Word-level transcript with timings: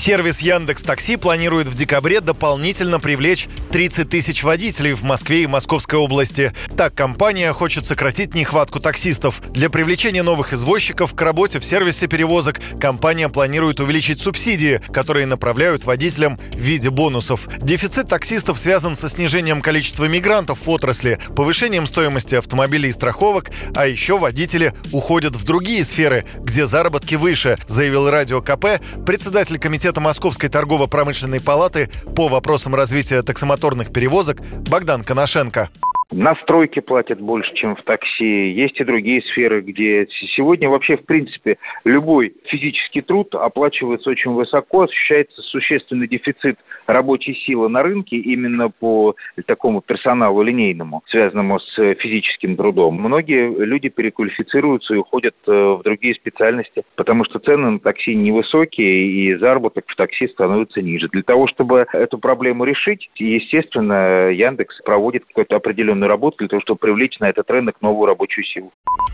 Сервис 0.00 0.38
Яндекс 0.38 0.82
Такси 0.82 1.18
планирует 1.18 1.68
в 1.68 1.74
декабре 1.74 2.22
дополнительно 2.22 3.00
привлечь 3.00 3.48
30 3.70 4.08
тысяч 4.08 4.42
водителей 4.42 4.94
в 4.94 5.02
Москве 5.02 5.42
и 5.42 5.46
Московской 5.46 5.98
области. 5.98 6.54
Так 6.74 6.94
компания 6.94 7.52
хочет 7.52 7.84
сократить 7.84 8.32
нехватку 8.32 8.80
таксистов. 8.80 9.42
Для 9.50 9.68
привлечения 9.68 10.22
новых 10.22 10.54
извозчиков 10.54 11.14
к 11.14 11.20
работе 11.20 11.58
в 11.58 11.66
сервисе 11.66 12.06
перевозок 12.06 12.62
компания 12.80 13.28
планирует 13.28 13.78
увеличить 13.78 14.22
субсидии, 14.22 14.80
которые 14.90 15.26
направляют 15.26 15.84
водителям 15.84 16.38
в 16.50 16.58
виде 16.58 16.88
бонусов. 16.88 17.46
Дефицит 17.58 18.08
таксистов 18.08 18.58
связан 18.58 18.96
со 18.96 19.10
снижением 19.10 19.60
количества 19.60 20.06
мигрантов 20.06 20.64
в 20.64 20.70
отрасли, 20.70 21.18
повышением 21.36 21.86
стоимости 21.86 22.36
автомобилей 22.36 22.88
и 22.88 22.92
страховок, 22.92 23.50
а 23.74 23.86
еще 23.86 24.16
водители 24.16 24.72
уходят 24.92 25.36
в 25.36 25.44
другие 25.44 25.84
сферы, 25.84 26.24
где 26.38 26.64
заработки 26.64 27.16
выше, 27.16 27.58
заявил 27.68 28.08
Радио 28.08 28.40
КП 28.40 28.80
председатель 29.04 29.58
комитета 29.58 29.89
Комитета 29.90 30.02
Московской 30.02 30.48
торгово-промышленной 30.48 31.40
палаты 31.40 31.90
по 32.14 32.28
вопросам 32.28 32.76
развития 32.76 33.22
таксомоторных 33.22 33.92
перевозок 33.92 34.40
Богдан 34.40 35.02
Коношенко. 35.02 35.68
На 36.10 36.34
стройке 36.36 36.80
платят 36.80 37.20
больше, 37.20 37.54
чем 37.54 37.76
в 37.76 37.82
такси. 37.82 38.50
Есть 38.50 38.80
и 38.80 38.84
другие 38.84 39.22
сферы, 39.22 39.60
где 39.60 40.08
сегодня 40.34 40.68
вообще, 40.68 40.96
в 40.96 41.04
принципе, 41.04 41.56
любой 41.84 42.34
физический 42.46 43.00
труд 43.00 43.32
оплачивается 43.36 44.10
очень 44.10 44.32
высоко, 44.32 44.82
ощущается 44.82 45.40
существенный 45.42 46.08
дефицит 46.08 46.58
рабочей 46.86 47.34
силы 47.34 47.68
на 47.68 47.84
рынке 47.84 48.16
именно 48.16 48.70
по 48.70 49.14
такому 49.46 49.82
персоналу 49.82 50.42
линейному, 50.42 51.04
связанному 51.06 51.60
с 51.60 51.94
физическим 51.94 52.56
трудом. 52.56 52.96
Многие 52.96 53.48
люди 53.64 53.88
переквалифицируются 53.88 54.94
и 54.94 54.98
уходят 54.98 55.36
э, 55.46 55.52
в 55.52 55.82
другие 55.84 56.14
специальности, 56.14 56.82
потому 56.96 57.24
что 57.24 57.38
цены 57.38 57.70
на 57.70 57.78
такси 57.78 58.16
невысокие 58.16 59.06
и 59.06 59.34
заработок 59.36 59.84
в 59.86 59.94
такси 59.94 60.26
становится 60.26 60.82
ниже. 60.82 61.08
Для 61.08 61.22
того, 61.22 61.46
чтобы 61.46 61.86
эту 61.92 62.18
проблему 62.18 62.64
решить, 62.64 63.08
естественно, 63.14 64.30
Яндекс 64.30 64.80
проводит 64.82 65.24
какой-то 65.26 65.54
определенный 65.54 65.99
определенную 66.00 66.08
работу 66.08 66.38
для 66.38 66.48
того, 66.48 66.60
чтобы 66.62 66.78
привлечь 66.78 67.18
на 67.20 67.28
этот 67.28 67.50
рынок 67.50 67.76
новую 67.80 68.06
рабочую 68.06 68.44
силу. 68.44 68.72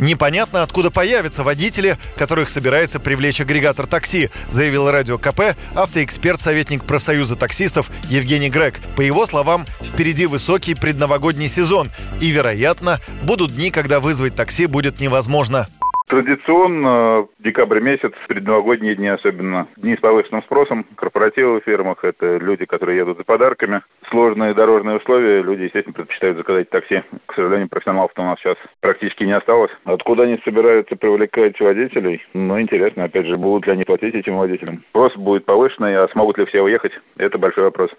Непонятно, 0.00 0.62
откуда 0.62 0.90
появятся 0.90 1.42
водители, 1.42 1.96
которых 2.16 2.48
собирается 2.48 3.00
привлечь 3.00 3.40
агрегатор 3.40 3.86
такси, 3.86 4.28
заявил 4.48 4.90
радио 4.90 5.18
КП 5.18 5.56
автоэксперт, 5.74 6.40
советник 6.40 6.84
профсоюза 6.84 7.38
таксистов 7.38 7.90
Евгений 8.08 8.50
Грег. 8.50 8.74
По 8.96 9.02
его 9.02 9.26
словам, 9.26 9.64
впереди 9.82 10.26
высокий 10.26 10.74
предновогодний 10.74 11.48
сезон, 11.48 11.88
и, 12.20 12.30
вероятно, 12.30 12.98
будут 13.22 13.52
дни, 13.52 13.70
когда 13.70 14.00
вызвать 14.00 14.36
такси 14.36 14.66
будет 14.66 15.00
невозможно. 15.00 15.66
Традиционно 16.08 17.26
декабрь 17.38 17.80
месяц, 17.80 18.12
предновогодние 18.28 18.96
дни 18.96 19.08
особенно, 19.08 19.68
дни 19.76 19.94
с 19.94 20.00
повышенным 20.00 20.42
спросом, 20.42 20.86
корпоративы 20.96 21.60
в 21.60 21.64
фирмах, 21.64 22.02
это 22.02 22.38
люди, 22.38 22.64
которые 22.64 22.96
едут 22.96 23.18
за 23.18 23.24
подарками. 23.24 23.82
Сложные 24.10 24.54
дорожные 24.54 24.96
условия, 24.96 25.42
люди, 25.42 25.62
естественно, 25.62 25.92
предпочитают 25.92 26.38
заказать 26.38 26.70
такси. 26.70 27.02
К 27.26 27.34
сожалению, 27.34 27.68
профессионалов-то 27.68 28.22
у 28.22 28.24
нас 28.24 28.38
сейчас 28.38 28.56
практически 28.80 29.24
не 29.24 29.36
осталось. 29.36 29.70
Откуда 29.84 30.22
они 30.22 30.40
собираются 30.44 30.96
привлекать 30.96 31.60
водителей? 31.60 32.24
Ну, 32.32 32.58
интересно, 32.58 33.04
опять 33.04 33.26
же, 33.26 33.36
будут 33.36 33.66
ли 33.66 33.72
они 33.72 33.84
платить 33.84 34.14
этим 34.14 34.38
водителям? 34.38 34.82
Спрос 34.90 35.14
будет 35.16 35.44
повышенный, 35.44 35.96
а 35.96 36.08
смогут 36.08 36.38
ли 36.38 36.46
все 36.46 36.62
уехать? 36.62 36.92
Это 37.18 37.36
большой 37.36 37.64
вопрос. 37.64 37.90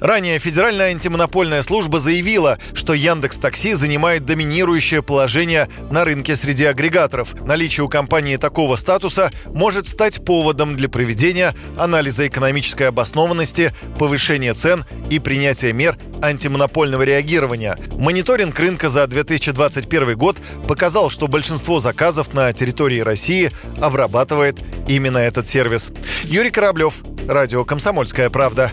Ранее 0.00 0.38
Федеральная 0.38 0.90
антимонопольная 0.90 1.62
служба 1.62 1.98
заявила, 1.98 2.58
что 2.72 2.94
Яндекс 2.94 3.38
Такси 3.38 3.74
занимает 3.74 4.24
доминирующее 4.24 5.02
положение 5.02 5.66
на 5.90 6.04
рынке 6.04 6.36
среди 6.36 6.64
агрегаторов. 6.64 7.34
Наличие 7.44 7.84
у 7.84 7.88
компании 7.88 8.36
такого 8.36 8.76
статуса 8.76 9.30
может 9.52 9.88
стать 9.88 10.24
поводом 10.24 10.76
для 10.76 10.88
проведения 10.88 11.52
анализа 11.76 12.28
экономической 12.28 12.84
обоснованности, 12.84 13.70
повышения 13.98 14.54
цен 14.54 14.84
и 15.10 15.18
принятия 15.58 15.72
мер 15.72 15.98
антимонопольного 16.22 17.02
реагирования. 17.02 17.76
Мониторинг 17.96 18.58
рынка 18.58 18.88
за 18.88 19.06
2021 19.06 20.16
год 20.16 20.36
показал, 20.68 21.10
что 21.10 21.26
большинство 21.26 21.80
заказов 21.80 22.32
на 22.32 22.52
территории 22.52 23.00
России 23.00 23.50
обрабатывает 23.80 24.58
именно 24.86 25.18
этот 25.18 25.46
сервис. 25.48 25.90
Юрий 26.24 26.50
Кораблев, 26.50 27.02
Радио 27.28 27.64
«Комсомольская 27.64 28.30
правда». 28.30 28.72